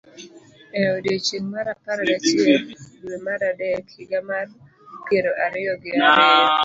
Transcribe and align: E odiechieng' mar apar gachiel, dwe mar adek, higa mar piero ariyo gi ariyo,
E 0.79 0.81
odiechieng' 0.95 1.49
mar 1.53 1.67
apar 1.73 1.99
gachiel, 2.07 2.63
dwe 3.01 3.15
mar 3.25 3.41
adek, 3.51 3.85
higa 3.95 4.19
mar 4.29 4.47
piero 5.05 5.31
ariyo 5.45 5.73
gi 5.81 5.89
ariyo, 6.11 6.47